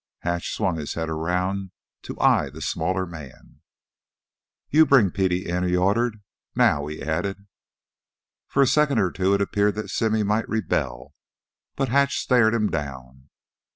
Hatch 0.21 0.51
swung 0.55 0.77
his 0.77 0.95
head 0.95 1.09
around 1.09 1.69
to 2.01 2.19
eye 2.19 2.49
the 2.49 2.59
smaller 2.59 3.05
man. 3.05 3.61
"You 4.71 4.83
bring 4.83 5.11
Petey 5.11 5.47
in!" 5.47 5.63
he 5.63 5.77
ordered. 5.77 6.23
"Now!" 6.55 6.87
he 6.87 7.03
added. 7.03 7.45
For 8.47 8.63
a 8.63 8.65
second 8.65 8.97
or 8.97 9.11
two 9.11 9.35
it 9.35 9.41
appeared 9.41 9.75
that 9.75 9.91
Simmy 9.91 10.23
might 10.23 10.49
rebel, 10.49 11.13
but 11.75 11.89
Hatch 11.89 12.17
stared 12.17 12.55
him 12.55 12.71
down. 12.71 13.29